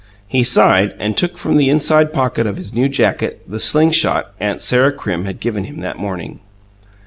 He 0.27 0.43
sighed, 0.43 0.95
and 0.97 1.15
took 1.15 1.37
from 1.37 1.57
the 1.57 1.69
inside 1.69 2.11
pocket 2.11 2.47
of 2.47 2.57
his 2.57 2.73
new 2.73 2.89
jacket 2.89 3.43
the 3.47 3.59
"sling 3.59 3.91
shot" 3.91 4.33
aunt 4.39 4.59
Sarah 4.59 4.91
Crim 4.91 5.25
had 5.25 5.39
given 5.39 5.65
him 5.65 5.81
that 5.81 5.99
morning. 5.99 6.39